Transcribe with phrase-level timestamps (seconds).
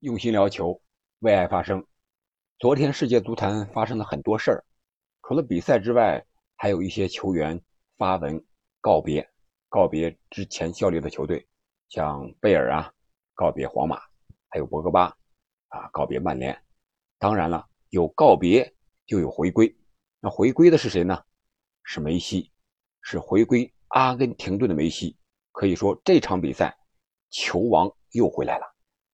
[0.00, 0.80] 用心聊球，
[1.18, 1.86] 为爱发声。
[2.58, 4.64] 昨天世界足坛发生了很多事儿，
[5.22, 6.24] 除了比赛之外，
[6.56, 7.60] 还有一些球员
[7.98, 8.42] 发文
[8.80, 9.30] 告别，
[9.68, 11.46] 告别之前效力的球队，
[11.90, 12.90] 像贝尔啊，
[13.34, 13.98] 告别皇马；
[14.48, 15.14] 还有博格巴
[15.68, 16.58] 啊，告别曼联。
[17.18, 18.74] 当然了，有告别
[19.04, 19.76] 就有回归。
[20.18, 21.22] 那回归的是谁呢？
[21.84, 22.50] 是梅西，
[23.02, 25.14] 是回归阿根廷队的梅西。
[25.52, 26.74] 可以说这场比赛，
[27.28, 28.64] 球王又回来了。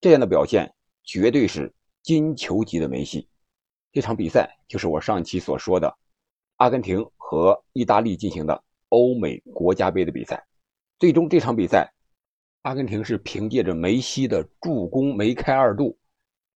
[0.01, 0.73] 这样的表现。
[1.07, 3.27] 绝对是金球级的梅西。
[3.93, 5.97] 这场比赛就是我上期所说的，
[6.57, 10.47] 阿根廷和意大利进行的欧美国家杯的比赛。
[10.99, 11.91] 最终这场比赛，
[12.63, 15.97] 阿根廷是凭借着梅西的助攻梅开二度，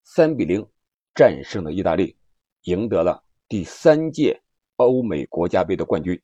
[0.02, 0.66] 三比零
[1.14, 2.16] 战胜了意大利，
[2.62, 4.42] 赢得了第三届
[4.76, 6.20] 欧美国家杯的冠军。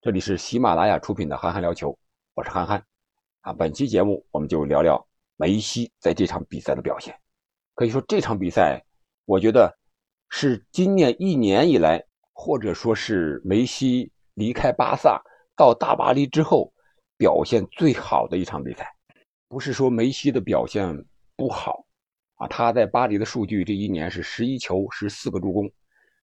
[0.00, 1.90] 这里是喜马拉雅出品的《憨憨聊球》，
[2.34, 2.82] 我是憨憨。
[3.42, 7.14] 啊，本期节目我们就聊聊梅西在这场比赛的表现。
[7.80, 8.84] 可以说这场比赛，
[9.24, 9.74] 我觉得
[10.28, 15.18] 是今年一年以来，或者说是梅西离开巴萨
[15.56, 16.70] 到大巴黎之后
[17.16, 18.86] 表现最好的一场比赛。
[19.48, 21.86] 不是说梅西的表现不好
[22.34, 25.72] 啊，他在巴黎的数据这一年是十一球十四个助攻，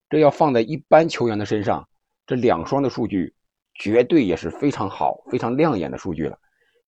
[0.08, 1.88] 这要放在一般球员的身上，
[2.24, 3.34] 这两双的数据
[3.74, 6.38] 绝对也是非常好、非常亮眼的数据了。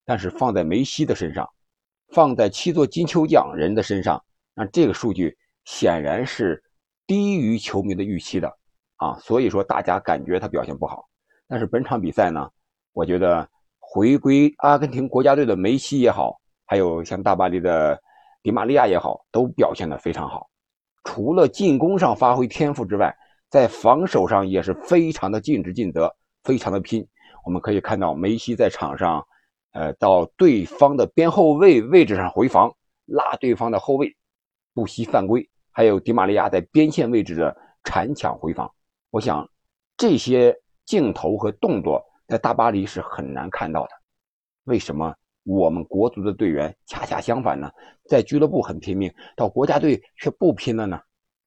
[0.04, 1.50] 但是放在梅西的身上，
[2.12, 4.24] 放在七座金球奖人的身上。
[4.60, 6.62] 那这个数据显然是
[7.06, 8.54] 低于球迷的预期的
[8.96, 11.08] 啊，所以说大家感觉他表现不好。
[11.48, 12.46] 但是本场比赛呢，
[12.92, 17.98] 我觉得回归阿根廷国家队的梅西也好，还有像大巴黎的
[18.42, 20.50] 迪玛利亚也好，都表现的非常好。
[21.04, 23.16] 除了进攻上发挥天赋之外，
[23.48, 26.14] 在防守上也是非常的尽职尽责，
[26.44, 27.08] 非常的拼。
[27.46, 29.26] 我们可以看到梅西在场上，
[29.72, 32.70] 呃，到对方的边后卫位置上回防，
[33.06, 34.14] 拉对方的后卫。
[34.72, 38.72] 不惜犯规，还有迪玛利亚在边线位置的铲抢回防，
[39.10, 39.48] 我想
[39.96, 43.90] 这些镜头和动作在大巴黎是很难看到的。
[44.64, 45.14] 为什么
[45.44, 47.70] 我们国足的队员恰恰相反呢？
[48.08, 51.00] 在俱乐部很拼命，到国家队却不拼了呢？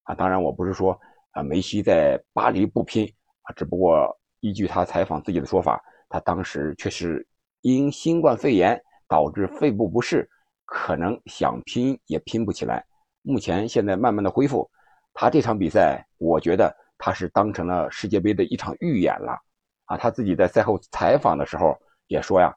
[0.03, 0.99] 啊，当然我不是说
[1.31, 3.05] 啊梅西在巴黎不拼
[3.43, 7.25] 啊，只不过依据他采访自己的说法，他当时却是
[7.61, 10.29] 因新冠肺炎导致肺部不适，
[10.65, 12.85] 可能想拼也拼不起来。
[13.23, 14.69] 目前现在慢慢的恢复，
[15.13, 19.37] 他这场比赛，我觉得他是当成了世界杯的一场预演了，
[19.85, 21.75] 啊，他自己在赛后采访的时候
[22.07, 22.53] 也说呀，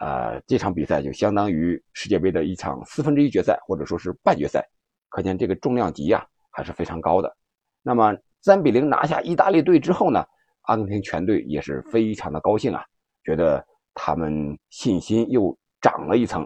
[0.00, 4.68] 呃，这场比赛就相当于世界杯的一场四分之一决赛或者说是半决赛，
[5.08, 7.36] 可见这个重量级呀还是非常高的。
[7.82, 10.24] 那么三比零拿下意大利队之后呢，
[10.62, 12.84] 阿根廷全队也是非常的高兴啊，
[13.24, 13.64] 觉得
[13.94, 16.44] 他们信心又涨了一层。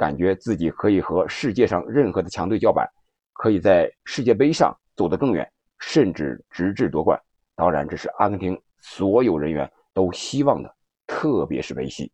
[0.00, 2.88] 感觉自己可以和世界上任何的强队叫板，
[3.34, 5.46] 可以在世界杯上走得更远，
[5.78, 7.20] 甚至直至夺冠。
[7.54, 10.74] 当然，这是阿根廷所有人员都希望的，
[11.06, 12.10] 特别是梅西。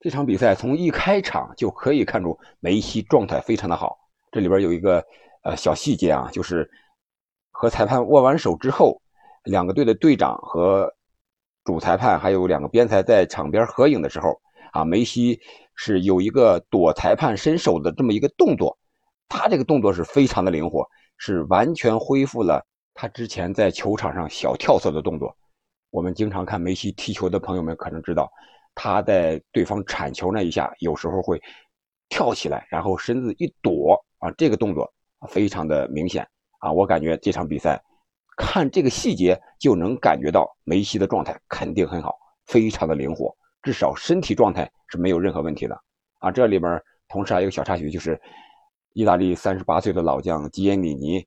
[0.00, 3.98] 这场比赛从一开场就可以看出梅西状态非常的好。
[4.30, 5.02] 这里边有一个
[5.42, 6.70] 呃小细节啊，就是
[7.50, 9.00] 和裁判握完手之后，
[9.44, 10.94] 两个队的队长和
[11.64, 14.38] 主裁判还有两个边裁在场边合影的时候。
[14.72, 15.40] 啊，梅西
[15.82, 18.76] 是有一个躲裁判伸手的这么一个动作，
[19.30, 20.86] 他这个动作是非常的灵活，
[21.16, 25.34] 是完全恢复了他之前在球场上小跳蚤的动作。
[25.88, 28.30] 我们经常看梅西踢球的朋友们可能知道，
[28.74, 31.40] 他在对方铲球那一下，有时候会
[32.10, 34.92] 跳起来，然后身子一躲啊，这个动作
[35.30, 36.70] 非常的明显啊。
[36.70, 37.82] 我感觉这场比赛
[38.36, 43.34] 看这个细节就能感觉到梅西的状态肯定很好，非常的灵活。
[43.62, 45.78] 至少身体状态是没有任何问题的
[46.18, 46.30] 啊！
[46.30, 48.20] 这里边同时还有个小插曲，就是
[48.94, 51.26] 意大利三十八岁的老将基耶里尼，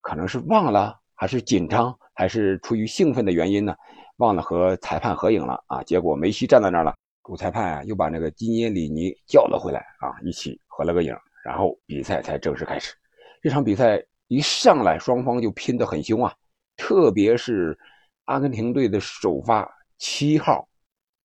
[0.00, 3.74] 可能是忘了，还是紧张，还是出于兴奋的原因呢？
[4.16, 5.82] 忘了和裁判合影了啊！
[5.84, 12.94] 结果梅西站在那儿了，主裁判啊又把那个基耶里尼叫了回来啊，一起合了个影，然后比赛才正式开始。
[13.40, 16.34] 这场比赛一上来，双方就拼得很凶啊，
[16.76, 17.78] 特别是
[18.26, 19.66] 阿根廷队的首发
[19.96, 20.68] 七号。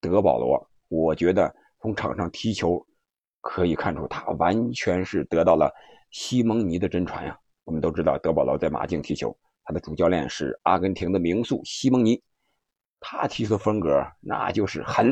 [0.01, 2.85] 德保罗，我觉得从场上踢球
[3.41, 5.71] 可以看出，他完全是得到了
[6.11, 7.37] 西蒙尼的真传呀。
[7.63, 12.21] 我们都知道，德保罗在马竞踢球，他的主教练是阿根廷的名宿西蒙尼，
[12.99, 15.07] 他踢球风格那就是狠，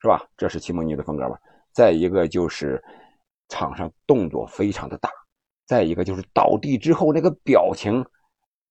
[0.00, 0.28] 是吧？
[0.36, 1.38] 这是西蒙尼的风格吧？
[1.72, 2.82] 再一个就是
[3.48, 5.10] 场上动作非常的大，
[5.66, 8.04] 再一个就是倒地之后那个表情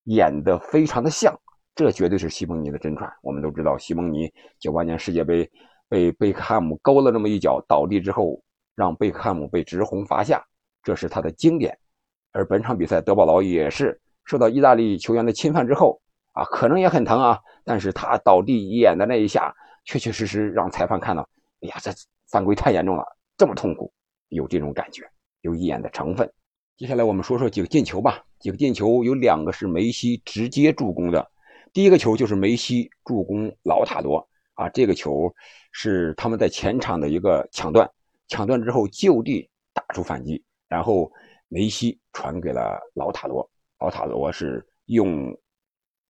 [0.03, 1.33] 演得非常的像。
[1.77, 3.07] 这绝对是西蒙尼的真传。
[3.21, 4.27] 我们都知道，西蒙尼
[4.57, 5.47] 九八年世界杯
[5.87, 8.41] 被贝克汉姆勾了这么一脚，倒地之后
[8.75, 10.43] 让贝克汉姆被直红罚下，
[10.81, 11.77] 这是他的经典。
[12.31, 16.01] 而本场比赛，德保劳也是受到意大利球员的侵犯之后
[16.31, 19.53] 啊，可能也很疼啊，但是他倒地演的那一下，
[19.85, 21.29] 确确实实让裁判看到，
[21.61, 21.91] 哎呀，这
[22.31, 23.05] 犯规太严重了，
[23.37, 23.93] 这么痛苦，
[24.29, 25.03] 有这种感觉，
[25.41, 26.27] 有演的成分。
[26.75, 31.27] 接下来我们说说几个进球吧，几个进球有两个是梅西直接助攻的，
[31.73, 35.33] 第一个球就是梅西助攻老塔罗啊，这个球
[35.71, 37.89] 是他们在前场的一个抢断，
[38.27, 41.11] 抢断之后就地打出反击，然后。
[41.49, 43.49] 梅西传给了老塔罗，
[43.79, 45.33] 老塔罗是用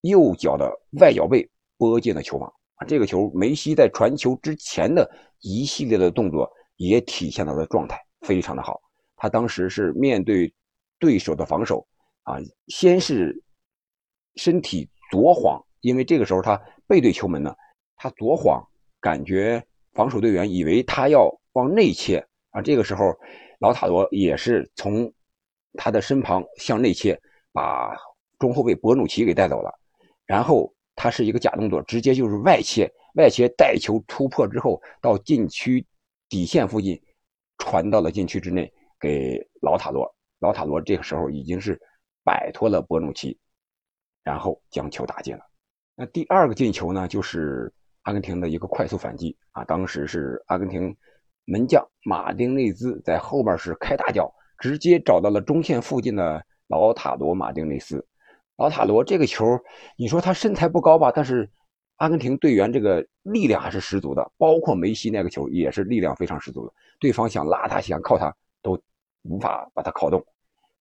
[0.02, 0.68] 右脚的
[1.00, 2.88] 外脚背拨进了球网啊！
[2.88, 5.08] 这个球，梅西在传球之前的
[5.42, 8.82] 一系列的动作也体现了他的状态非常的好。
[9.16, 10.52] 他当时是面对
[10.98, 11.88] 对手的防守
[12.24, 13.40] 啊，先是
[14.38, 17.56] 身体左晃，因为这个时候他背对球门呢，
[17.96, 18.66] 他左晃，
[19.00, 19.64] 感觉
[19.94, 23.16] 防守队员以为他要往内切啊，这个时候
[23.60, 25.12] 老塔罗也是从。
[25.80, 27.22] 他的身旁向内切，
[27.52, 27.96] 把
[28.40, 29.72] 中后卫博努奇给带走了，
[30.26, 35.86] 然后他是一个假动作，直接就是外切，外切带球突破之后到禁区
[36.30, 37.00] 底线附近，
[37.60, 41.80] 传到了禁区之内给老塔罗，老塔罗这个时候已经是
[42.24, 43.38] 摆脱了博努奇，
[44.28, 45.42] 然后将球打进了。
[45.96, 50.94] 那第二个进球呢，就是阿根廷的一个快速反击啊，当时是阿根廷
[51.46, 54.30] 门将马丁内兹在后面是开大脚。
[54.60, 58.04] 直接找到了中线附近的老塔罗马丁内斯，
[58.58, 59.46] 老塔罗这个球，
[59.96, 61.12] 你说他身材不高吧？
[61.16, 61.48] 但是
[61.98, 66.74] 阿根廷队员这个力量还是十足的，包括梅西那个球也是力量非常十足的。
[67.00, 68.82] 对方想拉他、想靠他，都
[69.22, 70.26] 无法把他靠动。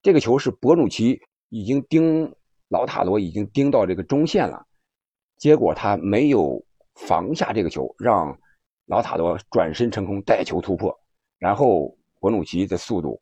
[0.01, 1.21] 这个球是博努奇
[1.51, 2.35] 已经盯
[2.69, 4.67] 老塔罗，已经盯到这个中线了，
[5.37, 6.65] 结果他没有
[6.95, 8.39] 防下这个球，让
[8.87, 10.99] 老塔罗转身成功带球突破，
[11.39, 13.21] 然后博努奇的速度。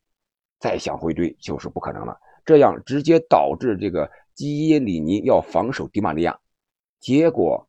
[0.60, 6.38] 再想回追就是不可能了，这样直接导致这个基耶里尼要防守迪玛利亚，
[7.00, 7.68] 结果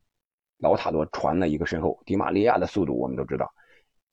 [0.60, 3.52] 老塔罗传了一个身后，迪玛利亚的速度我们都知道，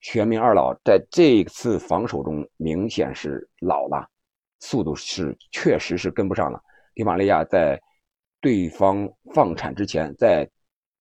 [0.00, 4.05] 全民二老在这次防守中明显是老了，
[4.58, 6.61] 速度是确实是跟不上了。
[6.94, 7.81] 迪玛利亚在
[8.41, 10.49] 对方放铲之前，在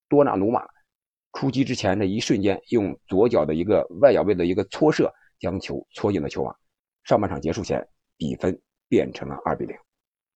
[0.08, 0.64] 多纳鲁马
[1.32, 6.56] 出击之前的一瞬间，用左脚的一个外脚背的一个搓射，将球搓进了球网。
[7.04, 7.86] 上半场结束前，
[8.16, 8.58] 比分
[8.88, 9.76] 变成了二比零。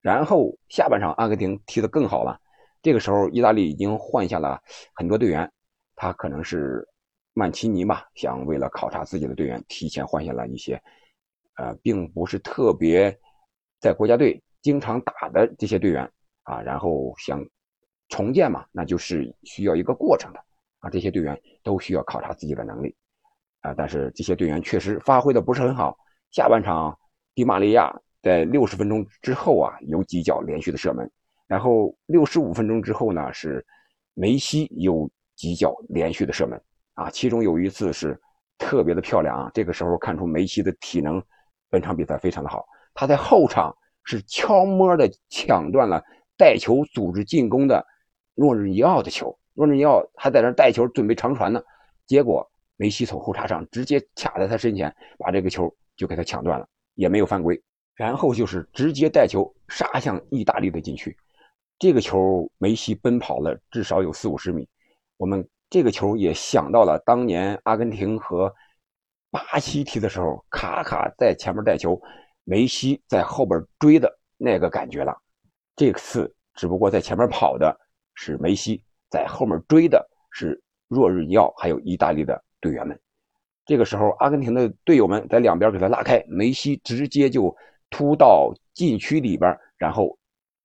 [0.00, 2.40] 然后下半场，阿根廷踢得更好了。
[2.82, 4.60] 这个时候，意大利已经换下了
[4.94, 5.50] 很多队员，
[5.96, 6.86] 他可能是
[7.34, 10.80] 曼奇尼吧，想为了考察自己的队员，提前换下了一些，
[11.56, 13.16] 呃，并不是特别
[13.80, 16.10] 在国家队经常打的这些队员
[16.42, 16.60] 啊。
[16.60, 17.40] 然后想
[18.08, 20.40] 重建嘛，那就是需要一个过程的
[20.80, 20.90] 啊。
[20.90, 22.92] 这些队员都需要考察自己的能力
[23.60, 23.72] 啊。
[23.74, 25.96] 但是这些队员确实发挥的不是很好。
[26.32, 26.98] 下半场，
[27.32, 31.08] 迪玛利亚在六十分钟之后啊，有几脚连续的射门，
[31.46, 33.64] 然后六十五分钟之后呢，是
[34.14, 36.60] 梅西有几脚连续的射门
[36.94, 38.20] 啊，其中有一次是
[38.58, 41.22] 特别的漂亮啊，这个时候看出梅西的体能，
[41.70, 43.74] 本场比赛非常的好，他在后场
[44.06, 46.02] 是悄摸的抢断了
[46.38, 47.86] 带球组织进攻的
[48.34, 51.62] 诺日尼奥的球，诺日尼奥还在那带球准备长传呢，
[52.06, 55.70] 结果梅西从后插上直接卡在他身前，把这个球。
[55.98, 57.58] 就给他抢断了，也没有犯规，
[57.94, 61.16] 然后就是直接带球杀向意大利的禁区。
[61.78, 64.68] 这个球梅西奔跑了至少有四五十米。
[65.16, 68.54] 我们这个球也想到了当年阿根廷和
[69.30, 71.98] 巴西踢的时候，卡卡在前面带球，
[72.48, 75.12] 梅西在后边追的那个感觉了。
[75.74, 77.76] 这次只不过在前面跑的
[78.14, 82.98] 是梅西，在后面追的是若日尼奥还有意大利的队员们。
[83.64, 87.54] 这个时候，阿根廷的队友们在两边给他拉开，梅西直接就
[87.90, 90.16] 突到禁区里边，然后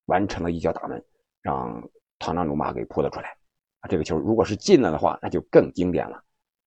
[0.06, 1.04] 完成了一脚打门，
[1.42, 3.36] 让唐纳鲁马给扑了出来。
[3.80, 6.24] 啊，这个球如果是进了的话，那就更经典了。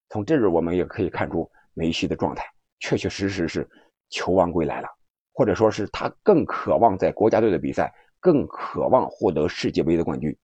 [0.08, 2.44] 从这儿我们也可以看出梅西的状态，
[2.80, 3.68] 确确实实是
[4.10, 4.88] 球王归来了，
[5.34, 10.34] 或者说是他更渴望在国家队的比赛，更渴望获得世界杯的冠军。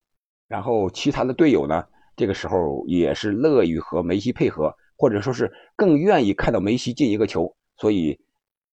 [0.47, 4.76] 然后其他的队友呢，这个时候也是乐于和梅西配合。
[5.00, 8.20] 或者说是更愿意看到梅西进一个球，所以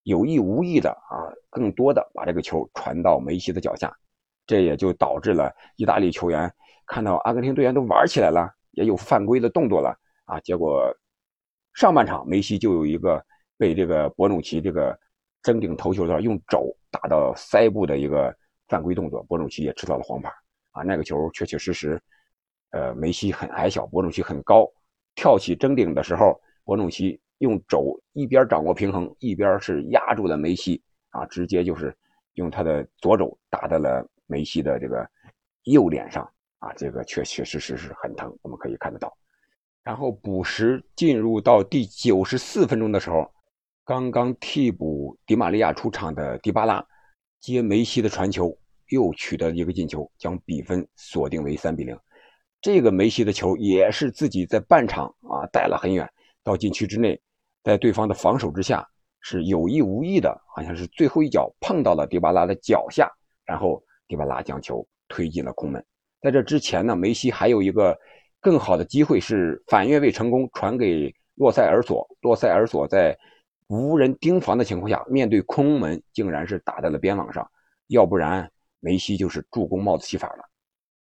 [0.02, 1.16] 有意无意的啊，
[1.48, 3.90] 更多的把这个球传到梅西的脚下，
[4.46, 6.52] 这也就导致了意大利球员
[6.86, 10.38] 看到阿根廷队员都玩起来了，也有犯规的动作了啊。
[10.40, 10.94] 结果
[11.72, 13.24] 上半场梅西就有一个
[13.56, 15.00] 被这个博努奇这个
[15.42, 18.34] 争顶头球的时候用肘打到腮部的一个
[18.68, 20.30] 犯规动作，博努奇也吃到了黄牌
[20.72, 20.82] 啊。
[20.82, 22.02] 那个球确确实实，
[22.70, 24.70] 呃，梅西很矮小，博努奇很高。
[25.14, 31.96] 跳起争顶的时候，博努奇用肘一边掌握平衡，一边是压住了梅西啊，直接就是
[32.34, 35.08] 用他的左肘打在了梅西的这个
[35.64, 36.22] 右脸上
[36.58, 39.12] 啊，这个确确实实是很疼，我们可以看得到。
[39.82, 43.28] 然后补时进入到第九十四分钟的时候，
[43.88, 46.86] 刚刚替补迪玛利亚出场的迪巴拉
[47.40, 48.54] 接梅西的传球，
[48.90, 51.98] 又取得一个进球，将比分锁定为三比零。
[52.60, 56.06] 这个梅西的球也是自己在半场啊带了很远
[56.44, 57.18] 到禁区之内，
[57.64, 58.86] 在对方的防守之下。
[59.20, 63.10] 是有意无意的，好像是最后一脚碰到了迪巴拉的脚下，
[63.46, 65.82] 然后迪巴拉将球推进了空门。
[66.20, 67.98] 在这之前呢，梅西还有一个
[68.38, 72.06] 更好的机会是反越位成功，传给洛塞尔索。
[72.20, 73.18] 洛塞尔索在
[73.68, 77.48] 无人盯防的情况下，面对空门，竟然是打在了边网上。
[77.88, 80.44] 要不然梅西就是助攻帽子戏法了。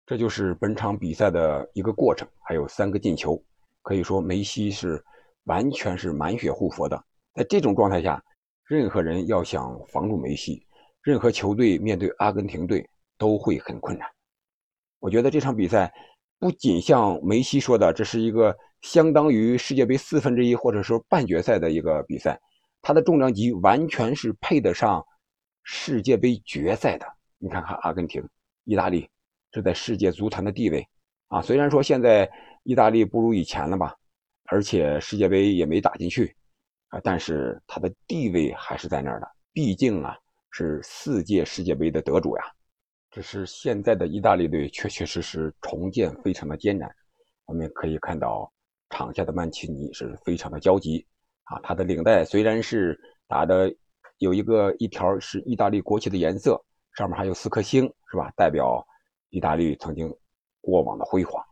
[0.06, 3.40] 这就是本场比赛的一个过程，还有三个进球，
[3.82, 5.02] 可以说梅西是
[5.44, 7.04] 完全是满血护佛的。
[7.34, 8.22] 在这种状态下，
[8.64, 10.64] 任何人要想防住梅西，
[11.02, 12.88] 任何球队面对阿根廷队
[13.18, 14.08] 都会很困难。
[15.00, 15.92] 我觉得这场比赛
[16.38, 22.38] 不仅像梅西说的，这是一个相当于世界杯四分之一或者说半决赛的一个比赛，
[22.82, 25.06] 他的重量级完全是配得上
[25.62, 27.06] 世界杯决赛的。
[27.38, 28.22] 你看看阿根廷、
[28.64, 29.08] 意大利，
[29.50, 30.86] 这在世界足坛的地位
[31.28, 32.30] 啊，虽然说现在
[32.64, 33.96] 意大利不如以前了吧，
[34.46, 36.36] 而且世界杯也没打进去。
[36.88, 40.14] 啊，但是他的地位还是在那儿的，毕竟啊
[40.50, 42.42] 是四届世界杯的得主呀。
[43.10, 46.94] 只是现在的意大利队确确实实重建非常的艰难，
[47.46, 48.52] 我们可以看到
[48.90, 51.06] 场下的曼奇尼是非常的焦急
[51.52, 51.60] 啊。
[51.62, 53.74] 他的领带虽然是打的
[54.18, 56.58] 有一个一条是意大利国旗的颜色，
[56.96, 58.32] 上面还有四颗星，是吧？
[58.36, 58.84] 代表
[59.30, 60.14] 意大利曾经
[60.60, 61.44] 过往的辉煌，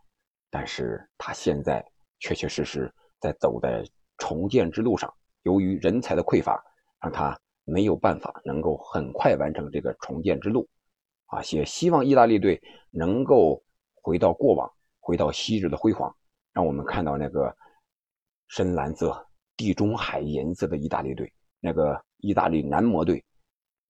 [0.50, 1.84] 但是他现在
[2.18, 3.84] 确确实实在走在
[4.18, 5.12] 重建之路上。
[5.42, 6.62] 由于人才的匮乏，
[7.00, 10.68] 让他没有办法能够很快完成这个重建之路，
[11.26, 13.62] 啊，也希望意大利队能够
[14.02, 16.14] 回到过往，回到昔日的辉煌，
[16.52, 17.56] 让我们看到那个
[18.48, 19.26] 深蓝色、
[19.60, 23.22] 地中海颜色的意大利队，那个意大利男模队，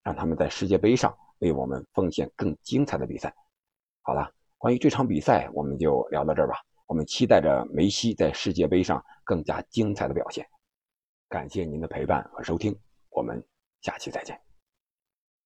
[0.03, 3.33] 让他们在世界杯上为我们奉献更精彩的比赛。
[4.03, 6.57] 好了，关于这场比赛，我们就聊到这儿吧。
[6.89, 10.45] 我们期待着梅西在世界杯上更加精彩的表现。
[11.29, 12.77] 感谢您的陪伴和收听，
[13.11, 13.41] 我们
[13.81, 14.50] 下期再见。